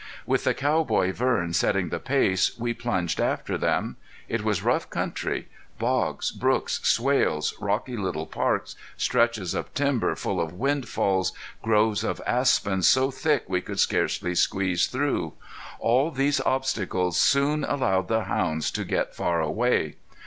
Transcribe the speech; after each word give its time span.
With 0.25 0.45
the 0.45 0.55
cowboy 0.55 1.11
Vern 1.11 1.53
setting 1.53 1.89
the 1.89 1.99
pace 1.99 2.57
we 2.57 2.73
plunged 2.73 3.21
after 3.21 3.55
them. 3.55 3.97
It 4.27 4.43
was 4.43 4.63
rough 4.63 4.89
country. 4.89 5.47
Bogs, 5.77 6.31
brooks, 6.31 6.79
swales, 6.81 7.53
rocky 7.61 7.95
little 7.95 8.25
parks, 8.25 8.75
stretches 8.97 9.53
of 9.53 9.71
timber 9.75 10.15
full 10.15 10.41
of 10.41 10.53
windfalls, 10.53 11.33
groves 11.61 12.03
of 12.03 12.19
aspens 12.25 12.87
so 12.89 13.11
thick 13.11 13.43
we 13.47 13.61
could 13.61 13.79
scarcely 13.79 14.33
squeeze 14.33 14.87
through 14.87 15.33
all 15.77 16.09
these 16.09 16.41
obstacles 16.41 17.15
soon 17.19 17.63
allowed 17.63 18.07
the 18.07 18.23
hounds 18.23 18.71
to 18.71 18.83
get 18.83 19.13
far 19.15 19.39
away. 19.39 19.97